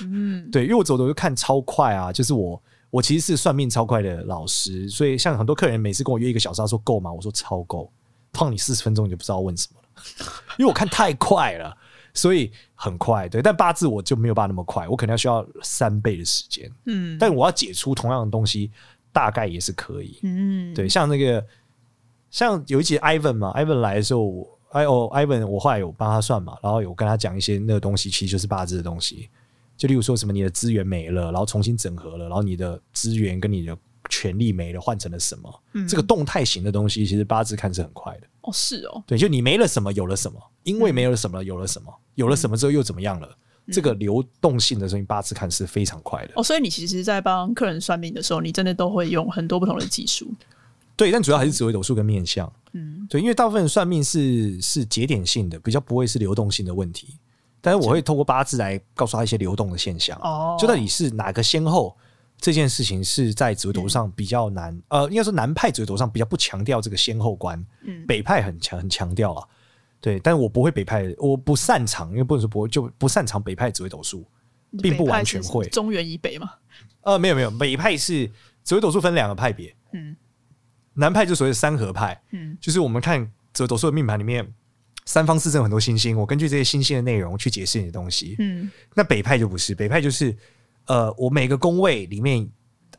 [0.00, 2.60] 嗯， 对，因为我走的就看超快啊，就是我
[2.90, 7.12] 我其实是算命超快的老师，所以像很多客人每次跟我约一个小时，他说够吗？
[7.12, 7.88] 我说超够，
[8.32, 10.26] 碰你四十分钟你就不知道问什么了，
[10.58, 11.76] 因为我看太快了。
[12.12, 16.70] 所以很快，对，但八字我就没有办法那么快，我可能要需要三倍的时间。
[16.86, 18.70] 嗯，但我要解出同样的东西，
[19.12, 20.18] 大概也是可以。
[20.22, 21.44] 嗯，对，像那个，
[22.30, 29.28] 像有一集 Ivan 嘛，Ivan 来的时候，哎哦，Ivan，我后来有帮他算嘛，然后有跟他讲一些那个东西，其实就是八字的东西。
[29.76, 33.76] 就例如说什么你的资源没了，然后重新整合了，然后你的资源跟你的
[34.10, 35.62] 权利没了，换成了什么？
[35.72, 38.26] 嗯，这个动态型的东西，其实八字看是很快的。
[38.42, 40.38] 哦，是哦，对，就你没了什么，有了什么。
[40.64, 41.90] 因为没有了什么，有了什么，
[42.20, 43.28] 有了什么之后又怎么样了？
[43.66, 46.32] 嗯、这个流动性的声音，八字看是非常快的。
[46.36, 50.30] 哦，所以你其实，在帮客人算命的时候，你真的都会用很多不同的技术。
[50.96, 52.50] 对，但主要还是紫微斗数跟面相。
[52.72, 57.16] 嗯，对，因为大部分算命是是节点性的，比较不会是流动性的问题。
[57.62, 60.18] 但是我会透过八字来告诉他一些流动的现象。
[60.22, 61.96] 哦，就到底是哪个先后？
[62.42, 64.74] 这件事情是在紫微斗数上比较难。
[64.88, 67.62] 嗯、呃，应该说南派紫微斗数上比较不强调这个先后观。
[67.84, 69.46] 嗯，北派很强，很强调啊。
[70.00, 74.26] 对，但我不会北派，我不擅长，因为不能说不会，就不擅长北派紫微斗数，
[74.82, 75.68] 并不完全会。
[75.68, 76.50] 中原以北嘛？
[77.02, 78.30] 呃，没有没有，北派是
[78.62, 80.16] 紫微斗数分两个派别，嗯，
[80.94, 84.50] 南派就所谓的三合派，嗯，就是我们看紫微斗数的命盘里面，
[85.04, 90.36] 三方四正很多星星，我根据这些星星的内容去解释你的东西，嗯，那北派就不是，北派就是
[90.86, 92.50] 呃，我每个宫位里面。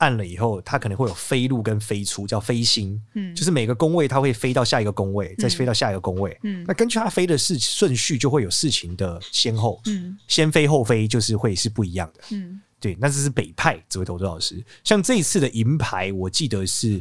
[0.01, 2.99] 按了以后，它可能会有飞入跟飞出，叫飞星。
[3.13, 6.35] 嗯，就是每个宫位它会飞到下一个宫位，再飞到下一个宫位。
[6.41, 9.79] 嗯，那根据它飞的事顺序，就会有事情的先后。
[9.85, 12.23] 嗯，先飞后飞就是会是不一样的。
[12.31, 14.61] 嗯，对，那这是北派紫薇斗数老师。
[14.83, 16.99] 像这一次的银牌，我记得是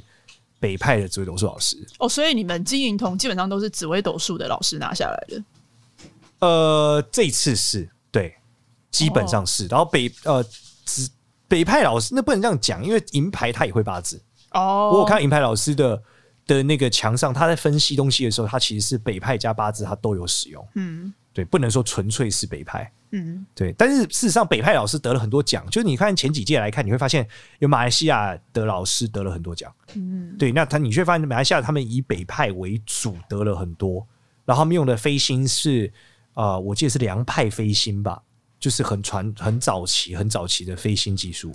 [0.59, 1.79] 北派的紫薇斗数老师。
[2.01, 5.43] 哦，所以你们金银铜基本上都是紫薇斗数的老师拿下来的。
[6.41, 8.35] 呃，这一次是对，
[8.91, 9.65] 基本上是。
[9.65, 10.45] 哦、然后北呃
[10.85, 11.11] 紫。
[11.51, 14.87] 北派老师那不能这样讲，因为银牌他也会八字哦。
[14.87, 14.95] Oh.
[14.95, 16.01] 我有看银牌老师的
[16.47, 20.65] 的那个墙上，他在分析东西的时候，他其实是北派加八字，他都有使用。
[20.77, 22.91] 嗯，对，不能说纯粹是北派。
[23.11, 23.73] 嗯，对。
[23.73, 25.69] 但是事实上，北派老师得了很多奖。
[25.69, 27.27] 就是你看前几届来看，你会发现
[27.59, 29.73] 有马来西亚的老师得了很多奖。
[29.95, 30.53] 嗯，对。
[30.53, 34.07] 那他你却发现马来西亚他们以北派为主得了很多，
[34.45, 35.93] 然后他们用的飞星是
[36.35, 38.23] 呃，我记得是凉派飞星吧，
[38.61, 41.53] 就是很传很早期很早期的飞星技术。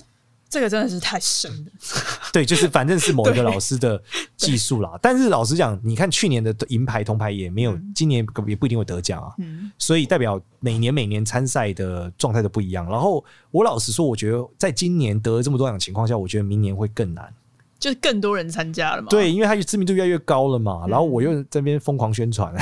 [0.48, 1.72] 这个真的是太深了，
[2.32, 4.02] 对，就是反正是某一个老师的
[4.38, 4.98] 技术啦。
[5.02, 9.34] 但是老实讲，你看去年的银牌、铜牌也没有，嗯、今年也不一定会得奖啊。
[9.40, 12.88] 嗯、所以代表每年每年参赛的状态都不一样。
[12.90, 17.34] 然后我老实说，我觉得在今年得了这么多奖情况下，我觉得明年会更难，
[17.78, 19.10] 就是更多人参加了嘛。
[19.10, 20.86] 对，因为他知名度越来越高了嘛。
[20.88, 22.54] 然后我又在这边疯狂宣传。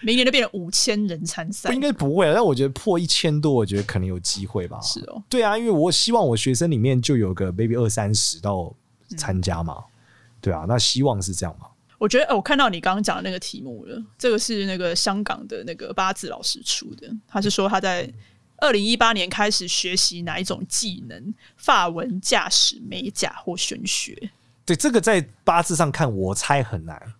[0.00, 4.80] 嗯明年就变成五千人参赛，应该不会，但我觉得破一千多，我觉得可能有机会吧。
[4.80, 8.72] 是哦，对啊，因为我希望我学生里面就有个 maybe 二三十到
[9.16, 9.84] 参加嘛，嗯、
[10.40, 11.66] 对啊，那希望是这样嘛。
[11.98, 18.08] 我觉得，我看到你刚刚讲的那个题目了，这个是那个香港的那个八字老师出的，他是说他在
[18.58, 24.30] 二零一八年开始学习哪一种技能，发文、驾驶、美甲或玄学。
[24.64, 27.14] 对，这个在八字上看，我猜很难。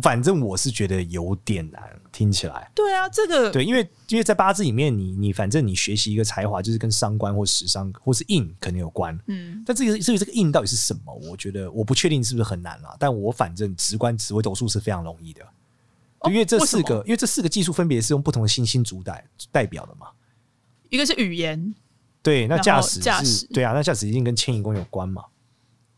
[0.00, 2.70] 反正我是觉得有点难，听起来。
[2.74, 9.18] 对啊，这个对，因为因为在八字里面你，你你反正你学习一个才华，就是跟伤官或食伤或是印可能有关。
[9.26, 12.96] 嗯，但这个至于这个印到底是什么，我觉得我不确定是不是很难啦。
[12.98, 15.44] 但我反正直观紫微斗数是非常容易的，
[16.20, 20.06] 哦、因为这四个，因为这四个技术分别是用不同的星星主宰代表的嘛。
[20.88, 21.74] 一个是语言，
[22.22, 25.24] 对，那驾驶驾驶，对啊，那驾驶一定跟迁移宫有关嘛。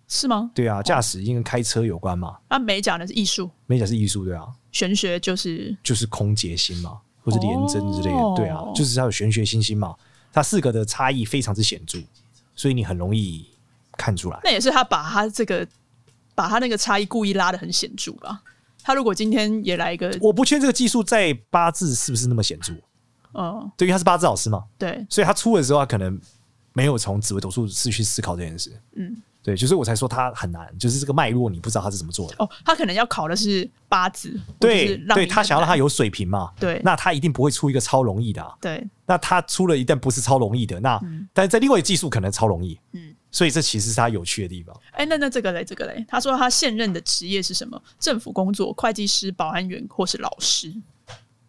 [0.09, 0.51] 是吗？
[0.55, 2.37] 对啊，驾驶因为开车有关嘛。
[2.49, 4.47] 那美甲呢是艺术，美甲是艺术，对啊。
[4.73, 9.95] 玄学就是就是空结心嘛，或者廉贞之类的，哦、对啊，就是它有玄学星星嘛。
[10.33, 12.01] 它四个的差异非常之显著，
[12.57, 13.49] 所以你很容易
[13.93, 14.41] 看出来。
[14.43, 15.65] 那也是他把他这个
[16.35, 18.43] 把他那个差异故意拉的很显著吧？
[18.83, 22.73] 他如果今天也来一个，我不确定这个技术在八字是不是那么显著。
[23.35, 26.21] 嗯，对于他是八字老师嘛，对，所以他出的时候他可能
[26.73, 28.77] 没有从紫微斗数是去思考这件事。
[28.97, 29.23] 嗯。
[29.45, 32.37] 对，就是我才说他很难，就是这个脉络你不知道他是怎么做的。
[32.39, 38.55] 哦，他可能要考的是八字，对，对他想要让他有水平嘛，对，那他一定不会出一个超容易的啊。
[38.59, 44.75] 对，那他出了一旦不是超容易的，那、嗯、但是在另外一个技术可能超容易，嗯，所以这其实是他有趣的地方。
[44.93, 47.79] 哎，那那这个嘞，这个嘞，他说他现任的职业是什么？
[48.01, 50.73] 政府工作、会计师、保安员或是老师？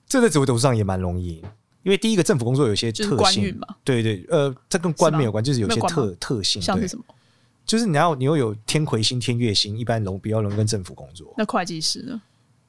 [0.06, 1.42] 这在紫微斗数上也蛮容易，
[1.84, 7.06] 因为第一个政府工作有些特性对对，呃，这跟官没有关，就是有些特特性，像是什么？
[7.66, 11.34] 就是你要你又有天魁星、天月星，一般容比较容易跟政府工作。
[11.38, 12.22] 那会计师呢？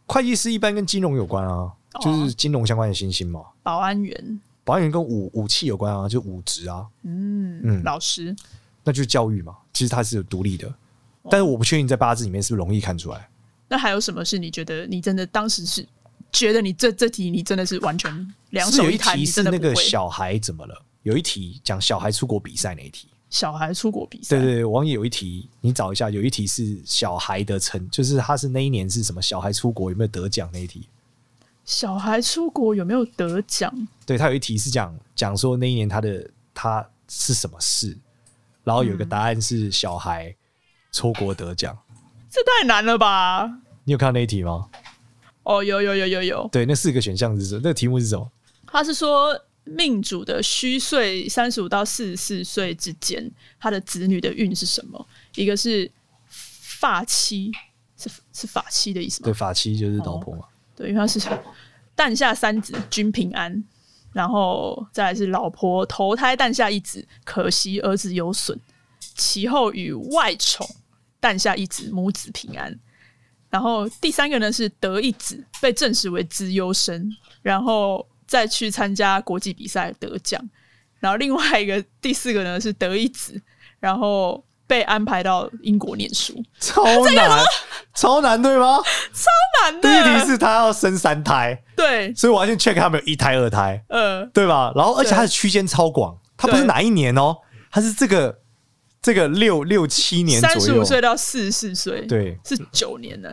[0.06, 3.42] 会计师一般跟金融有关啊，哦、就是金融相关的星星嘛。
[3.62, 6.86] 保安员，保安员跟武武器有关啊，就武职啊。
[7.02, 8.34] 嗯嗯，老师，
[8.84, 9.56] 那就是教育嘛。
[9.72, 13.28] 其实它是有独立的，哦、但是我不确定在八字里面是不是容易看出来。
[13.68, 15.86] 那还有什么是你觉得你真的当时是
[16.30, 19.26] 觉得你这这题你真的是完全两手一摊？
[19.26, 20.82] 是那个小孩怎么了？
[21.02, 23.08] 有一题讲小孩出国比赛那一题。
[23.28, 29.20] 小孩出国比赛，对对对，网页有一题，你找一下，有一题是小孩的成，就是他是那一年是什么？
[29.20, 30.88] 小孩出国有没有得奖那一题？
[31.64, 33.72] 小孩出国有没有得奖？
[34.06, 37.98] 对，他有一题是讲讲说那一年他的他是什么事，
[38.62, 40.34] 然后有一个答案是小孩
[40.92, 41.96] 出国得奖，嗯，
[42.30, 43.46] 这太难了吧？
[43.82, 44.68] 你有看到那一题吗？
[45.42, 47.60] 哦，有有有有有，对，那四个选项是什么？
[47.62, 48.30] 那个题目是什么？
[48.66, 49.36] 他是说。
[49.66, 55.06] 命主的虚岁三十五到四十四岁之间，他的子女的运是什么？
[55.34, 55.90] 一个是
[56.28, 57.50] 发妻，
[57.98, 59.24] 是是发妻的意思吗？
[59.24, 60.42] 对，发妻就是老婆嘛。
[60.42, 61.20] 哦、对，因为他是
[61.96, 63.64] 诞下三子，均平安。
[64.12, 68.58] 然后再来是老婆投胎诞下一子，可惜儿子有损。
[69.16, 70.64] 其后与外宠
[71.18, 72.78] 诞下一子，母子平安。
[73.50, 77.12] 然后第三个呢是得一子，被证实为资优生。
[77.42, 78.06] 然后。
[78.26, 80.40] 再去参加国际比赛得奖，
[81.00, 83.40] 然后另外一个第四个呢是得一子，
[83.78, 87.44] 然后被安排到英国念书，超难，
[87.94, 88.78] 超难对吗？
[89.12, 89.30] 超
[89.62, 89.88] 难的。
[89.88, 94.72] 第一题是他要生三胎，对，所以我要先 check 他们有一胎、二胎，嗯、呃，对吧？
[94.74, 97.36] 然后而且他的区间超广，他不是哪一年哦，
[97.70, 98.40] 他是这个
[99.00, 103.30] 这个六六七年左右，三十五岁到四十四岁，对，是九年呢。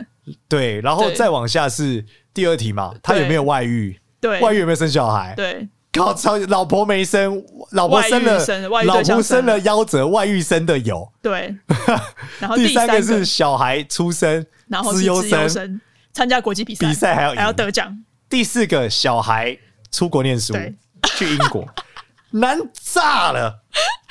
[0.48, 3.98] 对，然后再往下是第二题嘛，他有没有外遇？
[4.24, 5.34] 对，外遇有没有生小孩？
[5.36, 8.38] 对，靠，操，老婆没生，老婆生了，
[8.84, 11.06] 老婆生了夭折，外遇生的有。
[11.20, 11.54] 对，
[12.40, 13.02] 然后第三个。
[13.02, 15.78] 是小孩出生，然后资优生，
[16.14, 17.94] 参加国际比赛，比赛还要还要得奖。
[18.30, 19.58] 第四个小孩
[19.90, 20.54] 出国念书，
[21.18, 21.68] 去英国，
[22.32, 23.62] 难炸了。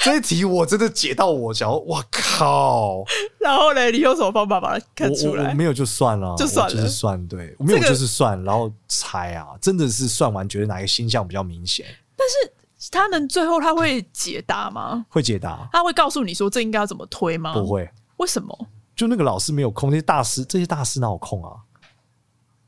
[0.03, 3.05] 这一题我真的解到我想，哇靠！
[3.39, 5.43] 然后呢，你用什么方法把它看出来？
[5.45, 11.85] 我我没有就算了，就算了，就是算对，没有就是算，然后猜啊，真的是算完觉得哪个星象比较明显。
[12.17, 15.05] 但是他们最后他会解答吗？
[15.07, 17.53] 会解答，他会告诉你说这应该要怎么推吗？
[17.53, 18.67] 不会，为什么？
[18.95, 21.55] 就那个老师没有空，那些大师这些大师哪有空啊？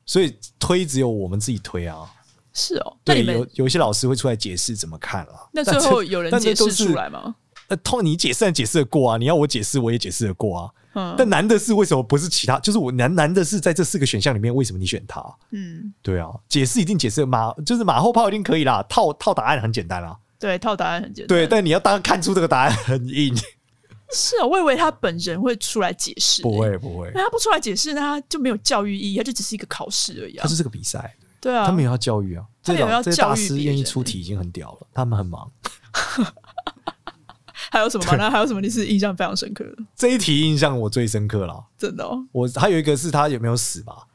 [0.06, 2.10] 所以推只有我们自己推啊。
[2.56, 5.48] 是哦，对，有有一些老师会出来解释怎么看啊。
[5.52, 7.36] 那最后有人解释出来吗？
[7.68, 10.72] 呃，通你解释解释得过啊，你要我解释我也解释得过啊。
[10.94, 12.58] 嗯，但难的是为什么不是其他？
[12.60, 15.22] 就是我难难的是在这四个选项里面，为什么你选他？
[15.52, 20.18] 嗯，对啊，解释一定解释马，就是马后炮一定可以啦，套套答案很简单啦。
[20.40, 21.38] 对，套答案很简单。
[21.38, 23.36] 对，但你要当看出这个答案很硬。
[24.14, 26.44] 是啊，我以为他本人会出来解释。
[26.44, 30.38] 不会不会，那他不出来解释，那他就没有教育意义，他就只是一个考试而已。
[30.38, 31.16] 他是这个比赛。
[31.46, 33.16] 对啊，他们也要教育啊，他们也要教育。
[33.16, 35.52] 大师愿意出题已经很屌了，他们很忙。
[37.70, 38.16] 还有什么吗？
[38.18, 38.60] 那还有什么？
[38.60, 39.76] 你是印象非常深刻的？
[39.96, 42.04] 这一题印象我最深刻了，真的。
[42.04, 42.26] 哦。
[42.32, 44.08] 我还有一个是他有没有死吧？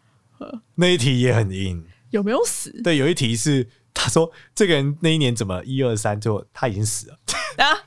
[0.74, 1.86] 那一题也很硬。
[2.10, 2.72] 有没有死？
[2.82, 7.18] 对，有一题是他说这个人那一年怎么一二三，就他已经死了
[7.58, 7.86] 啊！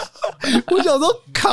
[0.72, 1.50] 我想说靠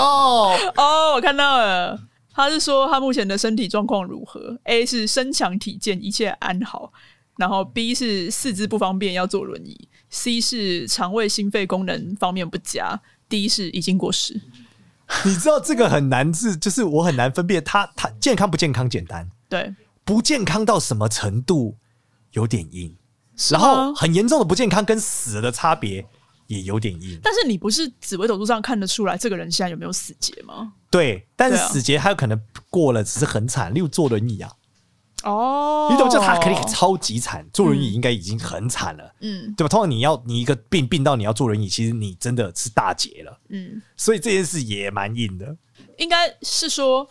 [0.78, 2.00] 哦，我看到了，
[2.32, 6.94] 他是说他目前的身体状况如何？A 是身强体健，一切安好。
[7.38, 14.42] 然后 B 是四肢不方便，要坐轮椅；C 是肠胃心肺功能方面不佳；D 是已经过世。
[15.24, 19.74] 你知道这个很难治，就是我很难分辨他他健康不健康简单，对，
[20.04, 21.78] 不健康到什么程度
[22.32, 22.94] 有点硬，
[23.50, 26.06] 然后很严重的不健康跟死了的差别
[26.48, 27.18] 也有点硬。
[27.24, 30.74] 但是你不是紫微斗数上看得出来这个人现在有没有死劫吗？
[30.92, 34.52] 对，但是死劫还有可能过了，只是很惨，例如坐轮椅啊。
[35.28, 39.68] 哦，你懂，就他肯定超级惨，坐轮椅应该已经很惨了，嗯，对吧？
[39.68, 45.56] 通常你要你一个病病到你要坐轮椅，其实你真的是大劫了，嗯，所以这件事也蛮硬的。
[45.98, 47.08] 应该是说，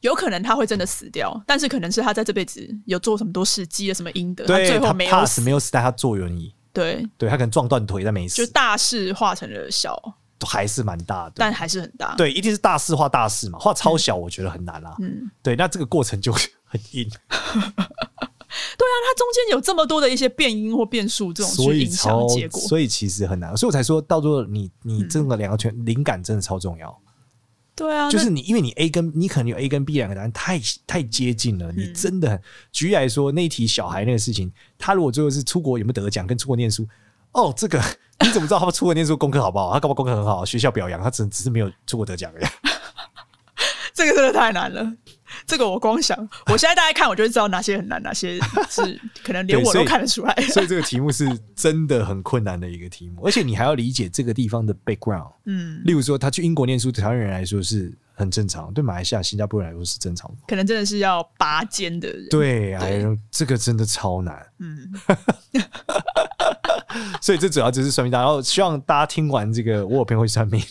[0.00, 10.00] 有可能他会真的死掉，但是可能是他在这辈子有做什么多事，积了什么阴德，对，他最后没有死，没有死，但他坐轮椅，对，对他可能撞断腿但没死，就大事化成了小，
[10.46, 16.34] 还是蛮大的，但还是很大，对，一定是大事化大事嘛，化超小我觉得很难啦，嗯，对，那这个过程就。
[16.70, 17.10] 很硬，对
[18.86, 26.96] 啊，它中间有这么多的一些变音或变数，这种去影响结果，所以其实很难，所以我才说到最后，你你这个两个全灵感真的超重要。
[27.74, 32.40] 对啊，就是你，因为你 A 跟你可能有 A 跟 B 两个答案太太接近了，你真的很。
[32.70, 36.86] 举例来说，那一题小孩那个事情，他如果最后是出国有没有得奖，跟出国念书，
[37.32, 37.82] 哦，这个
[38.20, 39.72] 你怎么知道他出国念书功课好不好？
[39.72, 42.44] 他搞不好功课很好，学校表扬他，只只是没有出国得奖而已。
[43.94, 44.92] 这个真的太难了。
[45.50, 48.38] 这个我光想，我现在大概看，我就知道哪些很难，哪些
[48.70, 50.32] 是 可能连我都看得出来。
[50.36, 55.32] 所以， 所以这个题目是真的很困难的一个题目，而且你还要理解这个地方的 background。
[55.46, 60.30] 嗯，例如说他去英国念书，对台湾人来说是很正常，对马来西亚、新加坡人来说是正常。
[60.46, 62.28] 可能真的是要拔尖的人。
[62.30, 64.46] 对，哎呦，这个真的超难。
[64.58, 64.92] 嗯，
[67.20, 70.62] 所以这主要就是算命大，然后希望大家听完这个，我有朋友会算命。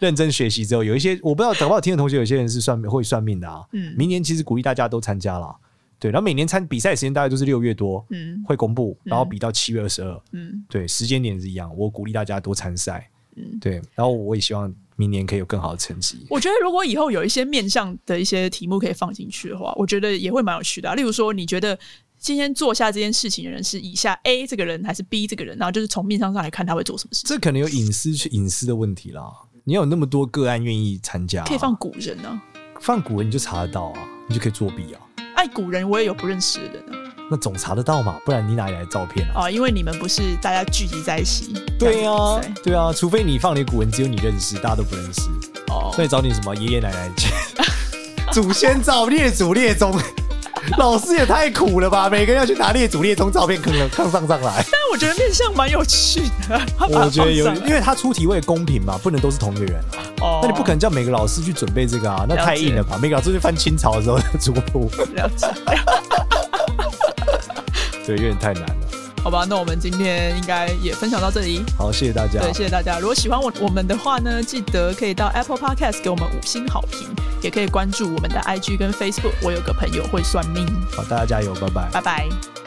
[0.00, 3.64] 认真学习之后，有一些我不知道，等不好听的同学，有些人是算会算命的啊。
[3.72, 5.54] 嗯，明年其实鼓励大家都参加了，
[5.98, 6.10] 对。
[6.10, 11.70] 然后每年参比赛时间大概都是六月多，嗯，会公布，然后比到七月二十二，嗯，对，时间点是一样。
[11.76, 13.74] 我鼓励大家多参赛，嗯，对。
[13.94, 16.26] 然后我也希望明年可以有更好的成绩。
[16.30, 20.94] 我觉得如果以后有一些面向的一些题目可以放进去的话，我觉得也会蛮有趣的啊。
[20.94, 21.78] 例如说，你觉得
[22.18, 25.56] 今天做下这件事情的人是以下 A 这个人还是 B 这个人？
[25.56, 27.28] 然后就是从面向上来看他会做什么事情。
[27.28, 29.22] 这可能有隐私去隐私的问题啦。
[29.64, 32.42] 你有那么多个案愿意参加，可以放古人呢、啊？
[32.80, 35.00] 放古人你就查得到啊，你就可以作弊啊。
[35.34, 37.12] 爱古人，我也有不认识的人啊。
[37.30, 38.18] 那总查得到嘛？
[38.24, 39.44] 不然你哪里来的照片啊？
[39.44, 41.52] 哦，因为你们不是大家聚集在一起。
[41.78, 45.22] 对啊，对啊，除非你放的古人只有你认识，大家都不认识。
[45.68, 47.30] 哦，所以找你什么爷爷奶奶去？
[48.32, 49.92] 祖先照列祖列宗。
[50.78, 52.08] 老师也太苦了吧！
[52.10, 54.64] 每个人要去拿列祖列宗照片，可能看上上来。
[54.70, 56.60] 但我觉得面相蛮有趣的。
[56.88, 59.82] 我觉得有，因为他出题为公平嘛，不能都是同一个人啊。
[60.20, 60.38] 哦。
[60.42, 62.98] 那你不可能叫每个老师去准备这个啊，那太硬了吧？
[63.00, 64.90] 每个老师去翻清朝的时候的族谱。
[65.14, 65.46] 了解。
[68.06, 68.76] 对，有点太难了。
[69.22, 71.62] 好吧，那我们今天应该也分享到这里。
[71.76, 72.40] 好，谢谢大家。
[72.40, 72.98] 对，谢谢大家。
[72.98, 77.08] 如果喜欢我我们的话呢，记得可以到 Apple Podcast 给我们五星好评，
[77.42, 79.34] 也可以关注我们的 IG 跟 Facebook。
[79.42, 80.66] 我有个朋友会算命。
[80.96, 82.59] 好，大家加油，拜拜，拜拜。